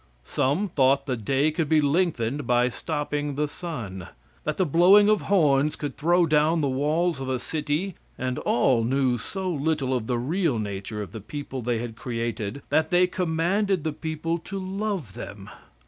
[0.25, 4.07] Some thought the day could be lengthened by stopping the sun,
[4.45, 8.83] that the blowing of horns could throw down the walls of a city, and all
[8.83, 13.05] knew so little of the real nature of the people they had created, that they
[13.05, 15.51] commanded the people to love them.